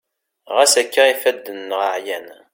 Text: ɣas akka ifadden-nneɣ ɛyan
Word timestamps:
ɣas 0.55 0.73
akka 0.81 1.03
ifadden-nneɣ 1.13 1.81
ɛyan 1.95 2.27